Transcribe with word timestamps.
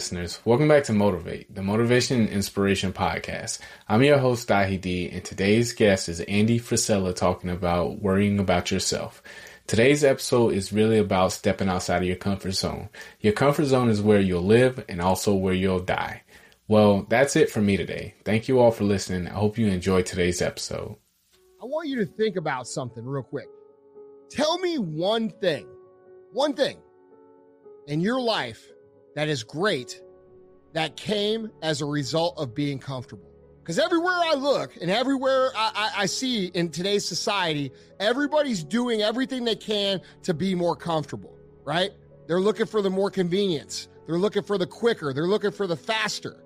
listeners. 0.00 0.40
Welcome 0.46 0.68
back 0.68 0.84
to 0.84 0.94
Motivate, 0.94 1.54
the 1.54 1.60
Motivation 1.60 2.20
and 2.20 2.30
Inspiration 2.30 2.90
Podcast. 2.90 3.58
I'm 3.86 4.02
your 4.02 4.16
host, 4.16 4.48
Dahi 4.48 4.80
D, 4.80 5.10
and 5.10 5.22
today's 5.22 5.74
guest 5.74 6.08
is 6.08 6.20
Andy 6.20 6.58
Frisella 6.58 7.14
talking 7.14 7.50
about 7.50 8.00
worrying 8.00 8.38
about 8.38 8.70
yourself. 8.70 9.22
Today's 9.66 10.02
episode 10.02 10.54
is 10.54 10.72
really 10.72 10.96
about 10.96 11.32
stepping 11.32 11.68
outside 11.68 11.98
of 11.98 12.08
your 12.08 12.16
comfort 12.16 12.52
zone. 12.52 12.88
Your 13.20 13.34
comfort 13.34 13.66
zone 13.66 13.90
is 13.90 14.00
where 14.00 14.22
you'll 14.22 14.40
live 14.40 14.82
and 14.88 15.02
also 15.02 15.34
where 15.34 15.52
you'll 15.52 15.80
die. 15.80 16.22
Well, 16.66 17.04
that's 17.10 17.36
it 17.36 17.50
for 17.50 17.60
me 17.60 17.76
today. 17.76 18.14
Thank 18.24 18.48
you 18.48 18.58
all 18.58 18.70
for 18.70 18.84
listening. 18.84 19.28
I 19.28 19.34
hope 19.34 19.58
you 19.58 19.66
enjoyed 19.66 20.06
today's 20.06 20.40
episode. 20.40 20.96
I 21.62 21.66
want 21.66 21.88
you 21.88 21.96
to 21.96 22.06
think 22.06 22.36
about 22.36 22.66
something 22.66 23.04
real 23.04 23.22
quick. 23.22 23.48
Tell 24.30 24.58
me 24.60 24.78
one 24.78 25.28
thing, 25.28 25.68
one 26.32 26.54
thing 26.54 26.78
in 27.86 28.00
your 28.00 28.18
life 28.18 28.66
that 29.14 29.28
is 29.28 29.42
great 29.42 30.00
that 30.72 30.96
came 30.96 31.50
as 31.62 31.80
a 31.80 31.86
result 31.86 32.38
of 32.38 32.54
being 32.54 32.78
comfortable. 32.78 33.30
Because 33.62 33.78
everywhere 33.78 34.14
I 34.14 34.34
look 34.34 34.76
and 34.80 34.90
everywhere 34.90 35.50
I, 35.54 35.72
I, 35.74 36.02
I, 36.02 36.06
see 36.06 36.46
in 36.46 36.70
today's 36.70 37.06
society, 37.06 37.72
everybody's 38.00 38.64
doing 38.64 39.02
everything 39.02 39.44
they 39.44 39.54
can 39.54 40.00
to 40.22 40.34
be 40.34 40.54
more 40.54 40.74
comfortable, 40.74 41.36
right? 41.64 41.90
They're 42.26 42.40
looking 42.40 42.66
for 42.66 42.82
the 42.82 42.90
more 42.90 43.10
convenience, 43.10 43.88
they're 44.06 44.18
looking 44.18 44.42
for 44.42 44.58
the 44.58 44.66
quicker, 44.66 45.12
they're 45.12 45.28
looking 45.28 45.50
for 45.50 45.66
the 45.66 45.76
faster. 45.76 46.42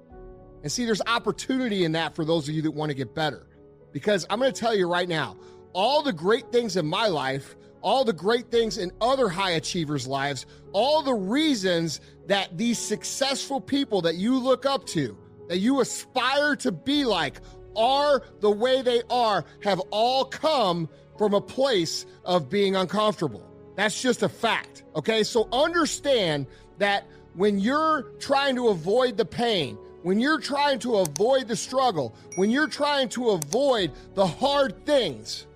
And 0.62 0.72
see, 0.72 0.86
there's 0.86 1.02
opportunity 1.06 1.84
in 1.84 1.92
that 1.92 2.14
for 2.14 2.24
those 2.24 2.48
of 2.48 2.54
you 2.54 2.62
that 2.62 2.70
want 2.70 2.90
to 2.90 2.94
get 2.94 3.14
better. 3.14 3.46
Because 3.92 4.26
I'm 4.28 4.40
going 4.40 4.52
to 4.52 4.58
tell 4.58 4.74
you 4.74 4.90
right 4.90 5.08
now, 5.08 5.36
all 5.72 6.02
the 6.02 6.12
great 6.12 6.50
things 6.50 6.76
in 6.76 6.86
my 6.86 7.06
life 7.06 7.54
all 7.84 8.02
the 8.02 8.12
great 8.12 8.50
things 8.50 8.78
in 8.78 8.90
other 9.00 9.28
high 9.28 9.52
achievers' 9.52 10.06
lives, 10.06 10.46
all 10.72 11.02
the 11.02 11.14
reasons 11.14 12.00
that 12.26 12.56
these 12.56 12.78
successful 12.78 13.60
people 13.60 14.00
that 14.00 14.14
you 14.14 14.38
look 14.38 14.64
up 14.64 14.86
to, 14.86 15.16
that 15.48 15.58
you 15.58 15.80
aspire 15.80 16.56
to 16.56 16.72
be 16.72 17.04
like, 17.04 17.40
are 17.76 18.22
the 18.40 18.50
way 18.50 18.80
they 18.80 19.02
are, 19.10 19.44
have 19.62 19.80
all 19.90 20.24
come 20.24 20.88
from 21.18 21.34
a 21.34 21.40
place 21.40 22.06
of 22.24 22.48
being 22.48 22.74
uncomfortable. 22.74 23.46
That's 23.76 24.00
just 24.00 24.22
a 24.22 24.28
fact. 24.28 24.84
Okay. 24.96 25.22
So 25.22 25.48
understand 25.52 26.46
that 26.78 27.06
when 27.34 27.58
you're 27.58 28.02
trying 28.18 28.56
to 28.56 28.68
avoid 28.68 29.16
the 29.16 29.24
pain, 29.24 29.76
when 30.02 30.20
you're 30.20 30.40
trying 30.40 30.78
to 30.80 30.96
avoid 30.96 31.48
the 31.48 31.56
struggle, 31.56 32.14
when 32.36 32.50
you're 32.50 32.68
trying 32.68 33.08
to 33.10 33.30
avoid 33.30 33.92
the 34.14 34.26
hard 34.26 34.86
things 34.86 35.46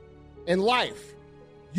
in 0.47 0.59
life, 0.59 1.15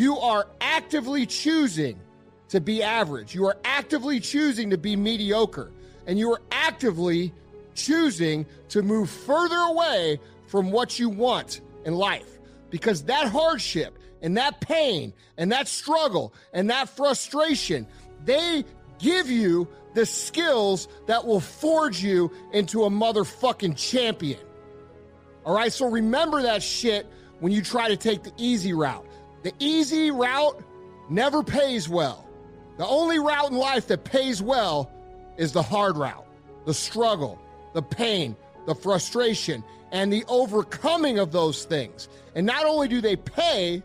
you 0.00 0.16
are 0.18 0.46
actively 0.62 1.26
choosing 1.26 2.00
to 2.48 2.58
be 2.58 2.82
average. 2.82 3.34
You 3.34 3.46
are 3.46 3.58
actively 3.64 4.18
choosing 4.18 4.70
to 4.70 4.78
be 4.78 4.96
mediocre. 4.96 5.70
And 6.06 6.18
you 6.18 6.32
are 6.32 6.40
actively 6.50 7.34
choosing 7.74 8.46
to 8.70 8.82
move 8.82 9.10
further 9.10 9.58
away 9.58 10.18
from 10.46 10.70
what 10.70 10.98
you 10.98 11.10
want 11.10 11.60
in 11.84 11.94
life. 11.94 12.38
Because 12.70 13.04
that 13.04 13.28
hardship 13.28 13.98
and 14.22 14.38
that 14.38 14.62
pain 14.62 15.12
and 15.36 15.52
that 15.52 15.68
struggle 15.68 16.32
and 16.54 16.70
that 16.70 16.88
frustration, 16.88 17.86
they 18.24 18.64
give 18.98 19.30
you 19.30 19.68
the 19.92 20.06
skills 20.06 20.88
that 21.08 21.26
will 21.26 21.40
forge 21.40 22.02
you 22.02 22.32
into 22.52 22.84
a 22.84 22.90
motherfucking 22.90 23.76
champion. 23.76 24.40
All 25.44 25.54
right, 25.54 25.72
so 25.72 25.90
remember 25.90 26.40
that 26.42 26.62
shit 26.62 27.06
when 27.40 27.52
you 27.52 27.60
try 27.60 27.88
to 27.88 27.96
take 27.98 28.22
the 28.22 28.32
easy 28.38 28.72
route. 28.72 29.06
The 29.42 29.52
easy 29.58 30.10
route 30.10 30.62
never 31.08 31.42
pays 31.42 31.88
well. 31.88 32.26
The 32.76 32.86
only 32.86 33.18
route 33.18 33.50
in 33.50 33.56
life 33.56 33.88
that 33.88 34.04
pays 34.04 34.42
well 34.42 34.90
is 35.36 35.52
the 35.52 35.62
hard 35.62 35.96
route, 35.96 36.26
the 36.66 36.74
struggle, 36.74 37.38
the 37.74 37.82
pain, 37.82 38.36
the 38.66 38.74
frustration, 38.74 39.64
and 39.92 40.12
the 40.12 40.24
overcoming 40.28 41.18
of 41.18 41.32
those 41.32 41.64
things. 41.64 42.08
And 42.34 42.46
not 42.46 42.64
only 42.64 42.88
do 42.88 43.00
they 43.00 43.16
pay, 43.16 43.82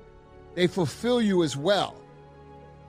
they 0.53 0.67
fulfill 0.67 1.21
you 1.21 1.43
as 1.43 1.57
well 1.57 1.95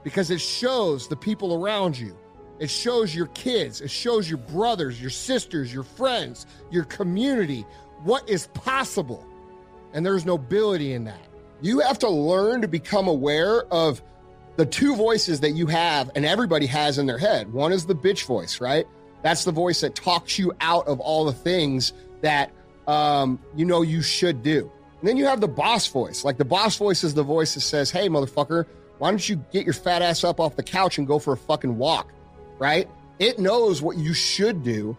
because 0.03 0.31
it 0.31 0.39
shows 0.39 1.07
the 1.07 1.15
people 1.15 1.53
around 1.53 1.97
you. 1.97 2.15
It 2.59 2.69
shows 2.69 3.13
your 3.13 3.27
kids, 3.27 3.81
it 3.81 3.91
shows 3.91 4.29
your 4.29 4.39
brothers, 4.39 4.99
your 4.99 5.09
sisters, 5.09 5.73
your 5.73 5.83
friends, 5.83 6.47
your 6.71 6.85
community 6.85 7.65
what 8.03 8.27
is 8.29 8.47
possible. 8.47 9.25
And 9.93 10.05
there's 10.05 10.25
nobility 10.25 10.93
in 10.93 11.05
that. 11.05 11.26
You 11.61 11.79
have 11.79 11.99
to 11.99 12.09
learn 12.09 12.61
to 12.61 12.67
become 12.67 13.07
aware 13.07 13.63
of 13.71 14.01
the 14.57 14.65
two 14.65 14.95
voices 14.95 15.39
that 15.41 15.51
you 15.51 15.67
have 15.67 16.11
and 16.15 16.25
everybody 16.25 16.65
has 16.65 16.97
in 16.97 17.05
their 17.05 17.17
head. 17.17 17.53
One 17.53 17.71
is 17.71 17.85
the 17.85 17.95
bitch 17.95 18.25
voice, 18.25 18.59
right? 18.59 18.87
That's 19.21 19.43
the 19.43 19.51
voice 19.51 19.81
that 19.81 19.95
talks 19.95 20.37
you 20.37 20.53
out 20.61 20.87
of 20.87 20.99
all 20.99 21.25
the 21.25 21.33
things 21.33 21.93
that 22.21 22.51
um, 22.87 23.39
you 23.55 23.65
know 23.65 23.81
you 23.81 24.01
should 24.01 24.43
do. 24.43 24.71
And 24.99 25.07
then 25.07 25.17
you 25.17 25.25
have 25.25 25.41
the 25.41 25.47
boss 25.47 25.87
voice. 25.87 26.23
Like 26.23 26.37
the 26.37 26.45
boss 26.45 26.77
voice 26.77 27.03
is 27.03 27.13
the 27.13 27.23
voice 27.23 27.53
that 27.53 27.61
says, 27.61 27.91
hey, 27.91 28.09
motherfucker, 28.09 28.65
why 28.97 29.09
don't 29.11 29.27
you 29.27 29.35
get 29.51 29.65
your 29.65 29.73
fat 29.73 30.01
ass 30.01 30.23
up 30.23 30.39
off 30.39 30.55
the 30.55 30.63
couch 30.63 30.97
and 30.97 31.05
go 31.05 31.19
for 31.19 31.33
a 31.33 31.37
fucking 31.37 31.77
walk, 31.77 32.11
right? 32.57 32.89
It 33.19 33.39
knows 33.39 33.81
what 33.81 33.97
you 33.97 34.13
should 34.13 34.63
do 34.63 34.97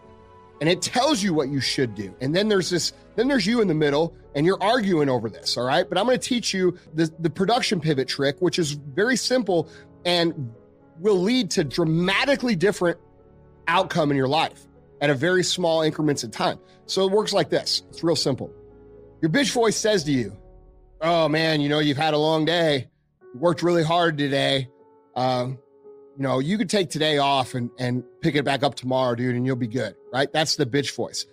and 0.59 0.69
it 0.69 0.81
tells 0.81 1.23
you 1.23 1.33
what 1.33 1.49
you 1.49 1.61
should 1.61 1.95
do. 1.95 2.13
And 2.21 2.35
then 2.35 2.49
there's 2.49 2.69
this, 2.69 2.93
then 3.15 3.27
there's 3.27 3.45
you 3.45 3.61
in 3.61 3.67
the 3.67 3.73
middle 3.73 4.15
and 4.35 4.45
you're 4.45 4.61
arguing 4.61 5.09
over 5.09 5.29
this. 5.29 5.57
All 5.57 5.63
right. 5.63 5.87
But 5.87 5.97
I'm 5.97 6.05
going 6.05 6.19
to 6.19 6.27
teach 6.27 6.53
you 6.53 6.77
the, 6.93 7.11
the 7.19 7.29
production 7.29 7.79
pivot 7.79 8.07
trick, 8.07 8.37
which 8.39 8.59
is 8.59 8.71
very 8.71 9.15
simple 9.15 9.69
and 10.05 10.53
will 10.99 11.19
lead 11.19 11.51
to 11.51 11.63
dramatically 11.63 12.55
different 12.55 12.97
outcome 13.67 14.11
in 14.11 14.17
your 14.17 14.27
life 14.27 14.67
at 15.01 15.09
a 15.09 15.15
very 15.15 15.43
small 15.43 15.81
increments 15.81 16.23
of 16.23 16.31
time. 16.31 16.59
So 16.87 17.05
it 17.05 17.11
works 17.11 17.31
like 17.31 17.49
this. 17.49 17.83
It's 17.89 18.03
real 18.03 18.15
simple. 18.15 18.51
Your 19.21 19.31
bitch 19.31 19.51
voice 19.53 19.77
says 19.77 20.03
to 20.05 20.11
you, 20.11 20.35
Oh 21.01 21.29
man, 21.29 21.61
you 21.61 21.69
know, 21.69 21.79
you've 21.79 21.97
had 21.97 22.13
a 22.13 22.17
long 22.17 22.43
day. 22.43 22.89
You 23.33 23.39
worked 23.39 23.63
really 23.63 23.83
hard 23.83 24.17
today. 24.17 24.67
Um, 25.15 25.59
you 26.19 26.23
know, 26.23 26.39
you 26.39 26.57
could 26.57 26.69
take 26.69 26.89
today 26.89 27.17
off 27.17 27.55
and, 27.55 27.71
and 27.79 28.03
pick 28.19 28.35
it 28.35 28.43
back 28.43 28.61
up 28.61 28.75
tomorrow, 28.75 29.15
dude, 29.15 29.35
and 29.35 29.45
you'll 29.45 29.55
be 29.55 29.67
good, 29.67 29.95
right? 30.11 30.29
That's 30.33 30.57
the 30.57 30.65
bitch 30.65 30.93
voice. 30.93 31.25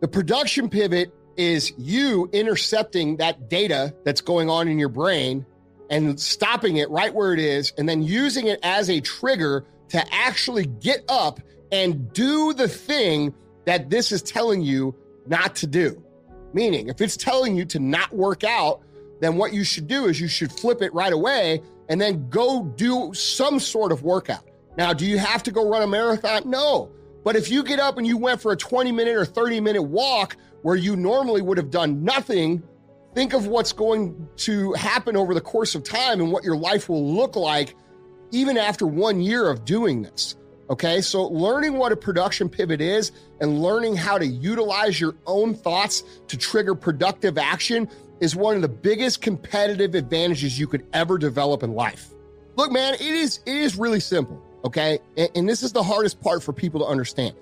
The 0.00 0.08
production 0.08 0.68
pivot 0.68 1.14
is 1.36 1.72
you 1.78 2.28
intercepting 2.32 3.18
that 3.18 3.48
data 3.48 3.94
that's 4.04 4.20
going 4.20 4.50
on 4.50 4.66
in 4.66 4.76
your 4.80 4.88
brain 4.88 5.46
and 5.88 6.18
stopping 6.18 6.78
it 6.78 6.90
right 6.90 7.14
where 7.14 7.32
it 7.32 7.38
is, 7.38 7.72
and 7.78 7.88
then 7.88 8.02
using 8.02 8.48
it 8.48 8.58
as 8.64 8.90
a 8.90 9.00
trigger 9.00 9.64
to 9.90 10.04
actually 10.12 10.66
get 10.66 11.04
up 11.08 11.38
and 11.70 12.12
do 12.12 12.52
the 12.54 12.66
thing 12.66 13.32
that 13.66 13.88
this 13.88 14.10
is 14.10 14.20
telling 14.20 14.62
you 14.62 14.96
not 15.28 15.54
to 15.54 15.66
do. 15.68 16.02
Meaning, 16.52 16.88
if 16.88 17.00
it's 17.00 17.16
telling 17.16 17.56
you 17.56 17.64
to 17.66 17.78
not 17.78 18.12
work 18.12 18.42
out, 18.42 18.82
then 19.20 19.36
what 19.36 19.52
you 19.52 19.62
should 19.62 19.86
do 19.86 20.06
is 20.06 20.20
you 20.20 20.26
should 20.26 20.50
flip 20.50 20.82
it 20.82 20.92
right 20.92 21.12
away 21.12 21.62
and 21.92 22.00
then 22.00 22.26
go 22.30 22.64
do 22.64 23.12
some 23.12 23.60
sort 23.60 23.92
of 23.92 24.02
workout. 24.02 24.48
Now, 24.78 24.94
do 24.94 25.04
you 25.04 25.18
have 25.18 25.42
to 25.42 25.50
go 25.50 25.68
run 25.68 25.82
a 25.82 25.86
marathon? 25.86 26.48
No. 26.48 26.90
But 27.22 27.36
if 27.36 27.50
you 27.50 27.62
get 27.62 27.78
up 27.80 27.98
and 27.98 28.06
you 28.06 28.16
went 28.16 28.40
for 28.40 28.50
a 28.50 28.56
20 28.56 28.90
minute 28.90 29.14
or 29.14 29.26
30 29.26 29.60
minute 29.60 29.82
walk 29.82 30.38
where 30.62 30.74
you 30.74 30.96
normally 30.96 31.42
would 31.42 31.58
have 31.58 31.70
done 31.70 32.02
nothing, 32.02 32.62
think 33.14 33.34
of 33.34 33.46
what's 33.46 33.74
going 33.74 34.26
to 34.36 34.72
happen 34.72 35.18
over 35.18 35.34
the 35.34 35.40
course 35.42 35.74
of 35.74 35.84
time 35.84 36.22
and 36.22 36.32
what 36.32 36.44
your 36.44 36.56
life 36.56 36.88
will 36.88 37.14
look 37.14 37.36
like 37.36 37.76
even 38.30 38.56
after 38.56 38.86
one 38.86 39.20
year 39.20 39.50
of 39.50 39.66
doing 39.66 40.00
this. 40.00 40.36
Okay, 40.70 41.02
so 41.02 41.24
learning 41.24 41.74
what 41.74 41.92
a 41.92 41.96
production 41.96 42.48
pivot 42.48 42.80
is 42.80 43.12
and 43.42 43.60
learning 43.60 43.96
how 43.96 44.16
to 44.16 44.24
utilize 44.24 44.98
your 44.98 45.14
own 45.26 45.54
thoughts 45.54 46.04
to 46.28 46.38
trigger 46.38 46.74
productive 46.74 47.36
action 47.36 47.86
is 48.22 48.36
one 48.36 48.54
of 48.54 48.62
the 48.62 48.68
biggest 48.68 49.20
competitive 49.20 49.96
advantages 49.96 50.56
you 50.56 50.68
could 50.68 50.86
ever 50.92 51.18
develop 51.18 51.64
in 51.64 51.74
life. 51.74 52.10
Look, 52.54 52.70
man, 52.70 52.94
it 52.94 53.00
is 53.00 53.40
it 53.44 53.56
is 53.56 53.76
really 53.76 53.98
simple, 53.98 54.40
okay? 54.64 55.00
And, 55.16 55.28
and 55.34 55.48
this 55.48 55.64
is 55.64 55.72
the 55.72 55.82
hardest 55.82 56.20
part 56.20 56.40
for 56.40 56.52
people 56.52 56.80
to 56.80 56.86
understand. 56.86 57.34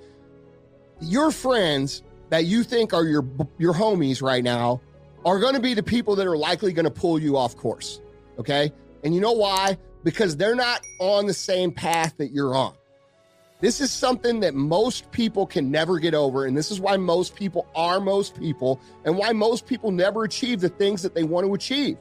Your 1.03 1.31
friends 1.33 2.03
that 2.31 2.47
you 2.47 2.65
think 2.65 2.95
are 2.95 3.05
your 3.05 3.27
your 3.59 3.75
homies 3.75 4.23
right 4.23 4.43
now 4.43 4.81
are 5.27 5.39
going 5.39 5.53
to 5.53 5.61
be 5.61 5.75
the 5.75 5.83
people 5.83 6.17
that 6.17 6.27
are 6.27 6.37
likely 6.37 6.73
going 6.73 6.87
to 6.87 6.91
pull 6.91 7.19
you 7.19 7.37
off 7.37 7.57
course, 7.57 8.01
okay? 8.39 8.73
And 9.05 9.15
you 9.15 9.21
know 9.21 9.33
why? 9.33 9.77
Because 10.03 10.39
they're 10.39 10.55
not 10.55 10.81
on 10.99 11.27
the 11.27 11.35
same 11.35 11.73
path 11.73 12.15
that 12.17 12.33
you're 12.33 12.55
on. 12.55 12.73
This 13.61 13.81
is 13.81 13.93
something 13.93 14.41
that 14.41 14.55
most 14.55 15.11
people 15.11 15.47
can 15.47 15.71
never 15.71 15.99
get 15.99 16.15
over. 16.15 16.47
And 16.47 16.57
this 16.57 16.71
is 16.71 16.81
why 16.81 16.97
most 16.97 17.35
people 17.35 17.67
are 17.75 18.01
most 18.01 18.39
people 18.39 18.81
and 19.05 19.17
why 19.17 19.33
most 19.33 19.67
people 19.67 19.91
never 19.91 20.25
achieve 20.25 20.61
the 20.61 20.71
things 20.71 21.03
that 21.03 21.15
they 21.15 21.25
want 21.25 21.47
to 21.47 21.55
achieve 21.55 21.99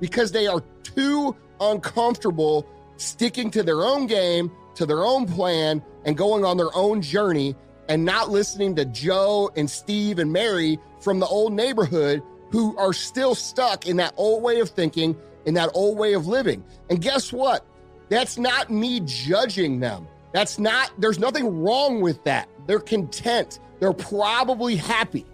because 0.00 0.32
they 0.32 0.46
are 0.46 0.62
too 0.82 1.34
uncomfortable 1.60 2.66
sticking 2.96 3.50
to 3.52 3.62
their 3.62 3.82
own 3.82 4.06
game, 4.06 4.50
to 4.74 4.84
their 4.84 5.02
own 5.02 5.26
plan, 5.26 5.82
and 6.04 6.16
going 6.16 6.44
on 6.44 6.56
their 6.56 6.74
own 6.74 7.00
journey 7.00 7.56
and 7.88 8.04
not 8.04 8.28
listening 8.28 8.76
to 8.76 8.84
Joe 8.84 9.50
and 9.56 9.68
Steve 9.68 10.18
and 10.18 10.32
Mary 10.32 10.78
from 11.00 11.20
the 11.20 11.26
old 11.26 11.52
neighborhood 11.52 12.22
who 12.50 12.76
are 12.76 12.92
still 12.92 13.34
stuck 13.34 13.86
in 13.86 13.96
that 13.96 14.14
old 14.16 14.42
way 14.42 14.60
of 14.60 14.70
thinking, 14.70 15.16
in 15.46 15.54
that 15.54 15.70
old 15.74 15.98
way 15.98 16.12
of 16.12 16.26
living. 16.26 16.64
And 16.90 17.00
guess 17.00 17.32
what? 17.32 17.64
That's 18.08 18.38
not 18.38 18.70
me 18.70 19.00
judging 19.04 19.80
them. 19.80 20.06
That's 20.32 20.58
not, 20.58 20.90
there's 20.98 21.18
nothing 21.18 21.62
wrong 21.62 22.00
with 22.00 22.22
that. 22.24 22.48
They're 22.66 22.80
content. 22.80 23.60
They're 23.80 23.92
probably 23.92 24.76
happy. 24.76 25.24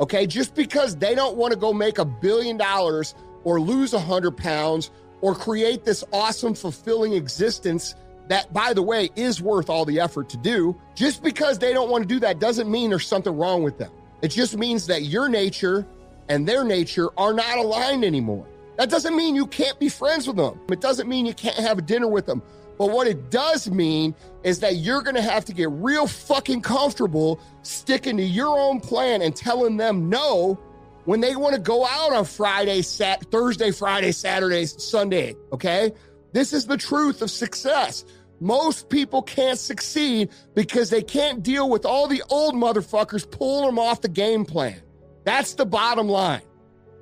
Okay. 0.00 0.26
Just 0.26 0.54
because 0.54 0.96
they 0.96 1.14
don't 1.14 1.36
want 1.36 1.52
to 1.52 1.58
go 1.58 1.72
make 1.72 1.98
a 1.98 2.04
billion 2.04 2.56
dollars 2.56 3.14
or 3.44 3.60
lose 3.60 3.94
a 3.94 4.00
hundred 4.00 4.36
pounds 4.36 4.90
or 5.20 5.34
create 5.34 5.84
this 5.84 6.04
awesome, 6.12 6.54
fulfilling 6.54 7.14
existence 7.14 7.94
that, 8.28 8.52
by 8.52 8.72
the 8.72 8.82
way, 8.82 9.08
is 9.16 9.40
worth 9.40 9.70
all 9.70 9.84
the 9.84 10.00
effort 10.00 10.28
to 10.28 10.36
do. 10.36 10.76
Just 10.94 11.22
because 11.22 11.58
they 11.58 11.72
don't 11.72 11.90
want 11.90 12.02
to 12.02 12.08
do 12.08 12.20
that 12.20 12.38
doesn't 12.38 12.70
mean 12.70 12.90
there's 12.90 13.06
something 13.06 13.36
wrong 13.36 13.62
with 13.62 13.78
them. 13.78 13.90
It 14.22 14.28
just 14.28 14.56
means 14.56 14.86
that 14.88 15.02
your 15.02 15.28
nature 15.28 15.86
and 16.28 16.46
their 16.46 16.64
nature 16.64 17.10
are 17.16 17.32
not 17.32 17.58
aligned 17.58 18.04
anymore. 18.04 18.46
That 18.76 18.90
doesn't 18.90 19.16
mean 19.16 19.34
you 19.34 19.46
can't 19.46 19.78
be 19.78 19.88
friends 19.88 20.26
with 20.26 20.36
them. 20.36 20.60
It 20.70 20.80
doesn't 20.80 21.08
mean 21.08 21.24
you 21.24 21.34
can't 21.34 21.56
have 21.56 21.78
a 21.78 21.82
dinner 21.82 22.08
with 22.08 22.26
them. 22.26 22.42
But 22.78 22.90
what 22.90 23.06
it 23.06 23.30
does 23.30 23.70
mean 23.70 24.14
is 24.42 24.60
that 24.60 24.76
you're 24.76 25.02
going 25.02 25.16
to 25.16 25.22
have 25.22 25.44
to 25.46 25.54
get 25.54 25.70
real 25.70 26.06
fucking 26.06 26.60
comfortable 26.60 27.40
sticking 27.62 28.18
to 28.18 28.22
your 28.22 28.58
own 28.58 28.80
plan 28.80 29.22
and 29.22 29.34
telling 29.34 29.76
them 29.76 30.08
no 30.08 30.58
when 31.04 31.20
they 31.20 31.36
want 31.36 31.54
to 31.54 31.60
go 31.60 31.86
out 31.86 32.12
on 32.12 32.24
Friday, 32.24 32.82
Sat, 32.82 33.30
Thursday, 33.30 33.70
Friday, 33.70 34.12
Saturday, 34.12 34.66
Sunday. 34.66 35.34
Okay. 35.52 35.92
This 36.32 36.52
is 36.52 36.66
the 36.66 36.76
truth 36.76 37.22
of 37.22 37.30
success. 37.30 38.04
Most 38.40 38.90
people 38.90 39.22
can't 39.22 39.58
succeed 39.58 40.28
because 40.54 40.90
they 40.90 41.02
can't 41.02 41.42
deal 41.42 41.70
with 41.70 41.86
all 41.86 42.08
the 42.08 42.22
old 42.28 42.54
motherfuckers 42.54 43.30
pulling 43.30 43.64
them 43.64 43.78
off 43.78 44.02
the 44.02 44.08
game 44.08 44.44
plan. 44.44 44.82
That's 45.24 45.54
the 45.54 45.64
bottom 45.64 46.08
line. 46.08 46.42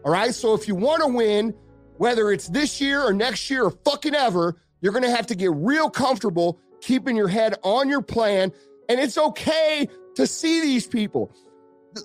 All 0.05 0.12
right. 0.12 0.32
So 0.32 0.55
if 0.55 0.69
you 0.69 0.77
want 0.77 1.03
to 1.03 1.09
win, 1.09 1.55
whether 1.97 2.31
it's 2.31 2.49
this 2.49 2.81
year 2.81 3.03
or 3.03 3.12
next 3.12 3.50
year 3.50 3.65
or 3.65 3.70
fucking 3.70 4.15
ever, 4.15 4.56
you're 4.85 4.93
going 4.93 5.03
to 5.03 5.11
have 5.11 5.29
to 5.29 5.35
get 5.35 5.51
real 5.55 5.89
comfortable 5.89 6.61
keeping 6.83 7.17
your 7.17 7.27
head 7.27 7.55
on 7.63 7.89
your 7.89 8.03
plan. 8.03 8.53
And 8.87 9.01
it's 9.01 9.17
okay 9.17 9.89
to 10.17 10.27
see 10.27 10.61
these 10.61 10.87
people. 10.87 11.35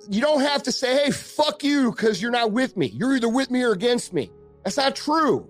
You 0.09 0.21
don't 0.21 0.39
have 0.39 0.63
to 0.63 0.71
say, 0.71 1.03
hey, 1.03 1.11
fuck 1.11 1.61
you, 1.61 1.91
because 1.91 2.21
you're 2.21 2.31
not 2.31 2.53
with 2.53 2.77
me. 2.77 2.87
You're 2.87 3.17
either 3.17 3.27
with 3.27 3.51
me 3.51 3.63
or 3.63 3.73
against 3.73 4.13
me. 4.13 4.31
That's 4.63 4.77
not 4.77 4.95
true. 4.95 5.49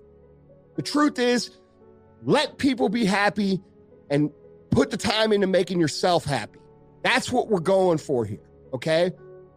The 0.74 0.82
truth 0.82 1.20
is, 1.20 1.50
let 2.24 2.58
people 2.58 2.88
be 2.88 3.04
happy 3.04 3.60
and 4.10 4.32
put 4.70 4.90
the 4.90 4.96
time 4.96 5.32
into 5.32 5.46
making 5.46 5.78
yourself 5.78 6.24
happy. 6.24 6.58
That's 7.04 7.30
what 7.30 7.46
we're 7.46 7.60
going 7.60 7.98
for 7.98 8.24
here. 8.24 8.42
Okay. 8.74 9.12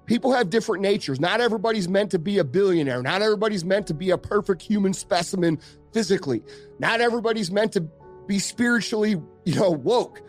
People 0.05 0.31
have 0.31 0.51
different 0.51 0.83
natures. 0.83 1.19
Not 1.19 1.41
everybody's 1.41 1.89
meant 1.89 2.11
to 2.11 2.19
be 2.19 2.37
a 2.37 2.43
billionaire. 2.43 3.01
Not 3.01 3.23
everybody's 3.23 3.65
meant 3.65 3.87
to 3.87 3.95
be 3.95 4.11
a 4.11 4.17
perfect 4.19 4.61
human 4.61 4.93
specimen 4.93 5.59
physically. 5.93 6.43
Not 6.79 7.01
everybody's 7.01 7.51
meant 7.51 7.73
to 7.73 7.87
be 8.27 8.39
spiritually, 8.39 9.21
you 9.45 9.55
know, 9.55 9.71
woke. 9.71 10.21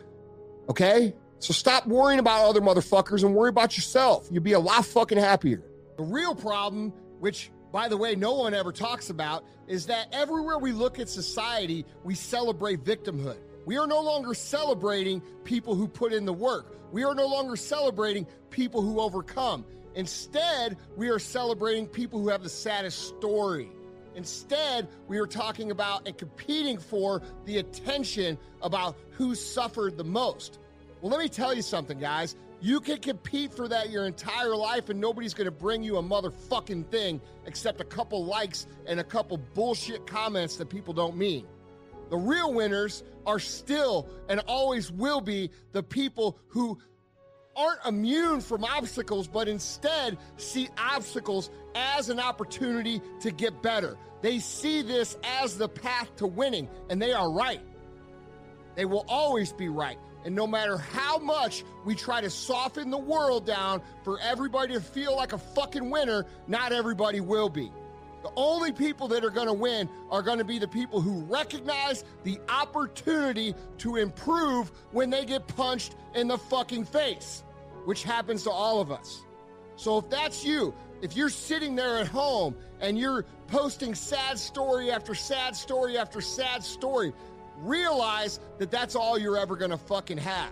Okay? 0.69 1.15
So 1.39 1.53
stop 1.53 1.87
worrying 1.87 2.21
about 2.21 2.49
other 2.49 2.61
motherfuckers 2.61 3.25
and 3.25 3.35
worry 3.35 3.51
about 3.51 3.77
yourself. 3.77 4.29
You'll 4.31 4.43
be 4.43 4.53
a 4.53 4.61
lot 4.61 4.85
fucking 4.87 5.19
happier. 5.19 5.63
The 5.97 6.05
real 6.05 6.35
problem, 6.35 6.93
which 7.21 7.51
by 7.75 7.89
the 7.89 7.97
way, 7.97 8.15
no 8.15 8.35
one 8.35 8.55
ever 8.55 8.71
talks 8.71 9.11
about, 9.11 9.45
is 9.67 9.87
that 9.87 10.07
everywhere 10.13 10.59
we 10.59 10.71
look 10.71 11.01
at 11.01 11.09
society, 11.09 11.85
we 12.05 12.15
celebrate 12.15 12.85
victimhood. 12.85 13.39
We 13.67 13.79
are 13.79 13.87
no 13.89 14.01
longer 14.01 14.33
celebrating 14.33 15.21
people 15.43 15.75
who 15.75 15.89
put 15.89 16.13
in 16.13 16.25
the 16.25 16.33
work. 16.33 16.79
We 16.93 17.03
are 17.03 17.17
no 17.17 17.27
longer 17.27 17.57
celebrating 17.57 18.29
people 18.51 18.81
who 18.81 19.01
overcome. 19.01 19.65
Instead, 19.97 20.77
we 20.97 21.09
are 21.09 21.19
celebrating 21.19 21.89
people 21.89 22.21
who 22.21 22.29
have 22.29 22.45
the 22.45 22.49
saddest 22.49 23.09
story. 23.09 23.71
Instead, 24.15 24.89
we 25.09 25.19
are 25.19 25.27
talking 25.27 25.71
about 25.71 26.07
and 26.07 26.17
competing 26.17 26.79
for 26.79 27.23
the 27.45 27.59
attention 27.59 28.39
about 28.63 28.97
who 29.11 29.35
suffered 29.35 29.97
the 29.97 30.05
most. 30.05 30.59
Well, 31.01 31.11
let 31.11 31.21
me 31.21 31.29
tell 31.29 31.53
you 31.53 31.63
something, 31.63 31.99
guys. 31.99 32.37
You 32.61 32.81
can 32.81 32.99
compete 32.99 33.53
for 33.53 33.69
that 33.69 33.91
your 33.91 34.07
entire 34.07 34.57
life, 34.57 34.89
and 34.89 34.99
nobody's 35.01 35.35
going 35.35 35.45
to 35.45 35.51
bring 35.51 35.83
you 35.83 35.99
a 35.99 36.03
motherfucking 36.03 36.87
thing 36.87 37.21
except 37.45 37.81
a 37.81 37.85
couple 37.85 38.25
likes 38.25 38.67
and 38.87 38.99
a 38.99 39.05
couple 39.05 39.37
bullshit 39.37 40.07
comments 40.07 40.57
that 40.57 40.71
people 40.71 40.95
don't 40.95 41.17
mean. 41.17 41.47
The 42.11 42.17
real 42.17 42.55
winners 42.55 43.03
are 43.27 43.39
still 43.39 44.09
and 44.29 44.41
always 44.47 44.91
will 44.91 45.21
be 45.21 45.51
the 45.73 45.83
people 45.83 46.39
who 46.49 46.79
aren't 47.57 47.85
immune 47.87 48.41
from 48.41 48.65
obstacles, 48.65 49.27
but 49.29 49.49
instead 49.49 50.19
see 50.37 50.69
obstacles 50.79 51.51
as 51.75 52.09
an 52.09 52.21
opportunity 52.21 53.01
to 53.21 53.31
get 53.31 53.63
better. 53.63 53.97
They 54.23 54.39
see 54.39 54.83
this 54.83 55.17
as 55.23 55.59
the 55.59 55.69
path 55.69 56.15
to 56.17 56.27
winning, 56.27 56.69
and 56.89 57.01
they 57.01 57.13
are 57.13 57.31
right. 57.31 57.61
They 58.75 58.85
will 58.85 59.05
always 59.09 59.53
be 59.53 59.69
right. 59.69 59.99
And 60.25 60.35
no 60.35 60.47
matter 60.47 60.79
how 60.79 61.19
much 61.19 61.65
we 61.85 61.95
try 61.95 62.23
to 62.23 62.31
soften 62.31 62.91
the 62.91 62.99
world 62.99 63.45
down 63.45 63.83
for 64.03 64.19
everybody 64.21 64.75
to 64.75 64.81
feel 64.81 65.15
like 65.15 65.35
a 65.35 65.39
fucking 65.39 65.91
winner, 65.91 66.25
not 66.47 66.73
everybody 66.73 67.21
will 67.21 67.51
be. 67.51 67.71
The 68.25 68.33
only 68.37 68.73
people 68.73 69.07
that 69.09 69.23
are 69.23 69.31
going 69.31 69.49
to 69.49 69.53
win 69.53 69.87
are 70.11 70.23
going 70.23 70.39
to 70.39 70.45
be 70.45 70.59
the 70.59 70.67
people 70.67 70.99
who 70.99 71.21
recognize 71.25 72.05
the 72.23 72.41
opportunity 72.49 73.55
to 73.79 73.97
improve 73.97 74.73
when 74.93 75.11
they 75.11 75.27
get 75.27 75.47
punched 75.47 75.97
in 76.15 76.27
the 76.27 76.39
fucking 76.39 76.87
face, 76.87 77.45
which 77.85 78.03
happens 78.03 78.43
to 78.45 78.51
all 78.51 78.81
of 78.81 78.91
us. 78.91 79.21
So 79.77 79.99
if 79.99 80.09
that's 80.09 80.43
you, 80.43 80.73
if 81.03 81.15
you're 81.15 81.29
sitting 81.29 81.77
there 81.77 81.99
at 81.99 82.07
home 82.07 82.57
and 82.81 82.99
you're 82.99 83.27
posting 83.49 83.95
sad 83.95 84.39
story 84.39 84.91
after 84.91 85.15
sad 85.15 85.55
story 85.55 85.99
after 85.99 86.23
sad 86.23 86.65
story, 86.65 87.13
realize 87.59 88.41
that 88.57 88.71
that's 88.71 88.97
all 88.97 89.19
you're 89.19 89.37
ever 89.37 89.55
going 89.55 89.71
to 89.71 89.77
fucking 89.77 90.17
have. 90.17 90.51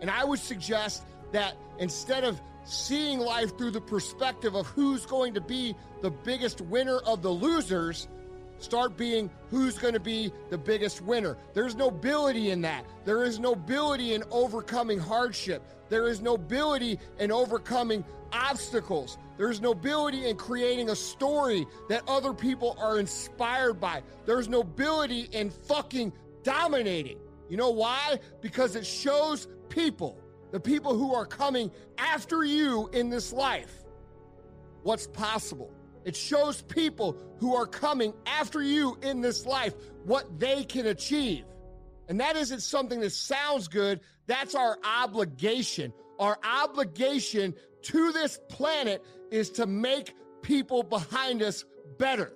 And 0.00 0.10
I 0.10 0.24
would 0.24 0.40
suggest 0.40 1.04
that 1.30 1.54
instead 1.78 2.24
of 2.24 2.40
seeing 2.68 3.18
life 3.18 3.56
through 3.56 3.70
the 3.70 3.80
perspective 3.80 4.54
of 4.54 4.66
who's 4.66 5.06
going 5.06 5.34
to 5.34 5.40
be 5.40 5.74
the 6.02 6.10
biggest 6.10 6.60
winner 6.60 6.98
of 6.98 7.22
the 7.22 7.30
losers, 7.30 8.08
start 8.58 8.96
being 8.96 9.30
who's 9.50 9.78
going 9.78 9.94
to 9.94 10.00
be 10.00 10.30
the 10.50 10.58
biggest 10.58 11.00
winner. 11.00 11.36
There's 11.54 11.74
nobility 11.74 12.50
in 12.50 12.60
that. 12.62 12.84
There 13.04 13.24
is 13.24 13.38
nobility 13.38 14.14
in 14.14 14.22
overcoming 14.30 14.98
hardship. 14.98 15.62
There 15.88 16.08
is 16.08 16.20
nobility 16.20 16.98
in 17.18 17.32
overcoming 17.32 18.04
obstacles. 18.32 19.16
There's 19.38 19.60
nobility 19.60 20.28
in 20.28 20.36
creating 20.36 20.90
a 20.90 20.96
story 20.96 21.66
that 21.88 22.02
other 22.06 22.34
people 22.34 22.76
are 22.78 22.98
inspired 22.98 23.80
by. 23.80 24.02
There's 24.26 24.48
nobility 24.48 25.28
in 25.32 25.48
fucking 25.50 26.12
dominating. 26.42 27.18
You 27.48 27.56
know 27.56 27.70
why? 27.70 28.18
Because 28.42 28.76
it 28.76 28.84
shows 28.84 29.48
people 29.70 30.18
the 30.50 30.60
people 30.60 30.96
who 30.96 31.14
are 31.14 31.26
coming 31.26 31.70
after 31.98 32.44
you 32.44 32.88
in 32.92 33.10
this 33.10 33.32
life, 33.32 33.84
what's 34.82 35.06
possible. 35.06 35.70
It 36.04 36.16
shows 36.16 36.62
people 36.62 37.18
who 37.38 37.54
are 37.54 37.66
coming 37.66 38.14
after 38.26 38.62
you 38.62 38.96
in 39.02 39.20
this 39.20 39.44
life 39.44 39.74
what 40.04 40.38
they 40.38 40.64
can 40.64 40.86
achieve. 40.86 41.44
And 42.08 42.20
that 42.20 42.36
isn't 42.36 42.60
something 42.60 43.00
that 43.00 43.12
sounds 43.12 43.68
good. 43.68 44.00
That's 44.26 44.54
our 44.54 44.78
obligation. 44.82 45.92
Our 46.18 46.38
obligation 46.42 47.54
to 47.82 48.12
this 48.12 48.40
planet 48.48 49.04
is 49.30 49.50
to 49.50 49.66
make 49.66 50.14
people 50.40 50.82
behind 50.82 51.42
us 51.42 51.64
better. 51.98 52.32